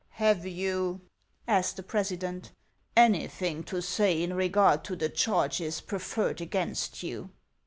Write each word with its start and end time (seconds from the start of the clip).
"Have 0.23 0.47
you," 0.47 1.01
asked 1.47 1.75
the 1.75 1.83
president," 1.83 2.53
anything 3.07 3.63
to 3.65 3.83
say 3.83 4.23
in 4.23 4.33
regard 4.33 4.83
to 4.85 4.95
the 4.95 5.09
charges 5.09 5.79
preferred 5.79 6.41
against 6.41 7.03
you 7.03 7.29